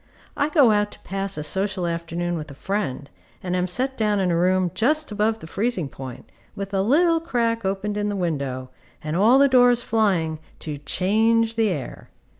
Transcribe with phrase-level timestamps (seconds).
[0.35, 3.07] I go out to pass a social afternoon with a friend,
[3.43, 7.19] and am set down in a room just above the freezing point, with a little
[7.19, 8.71] crack opened in the window,
[9.03, 12.09] and all the doors flying, to change the air.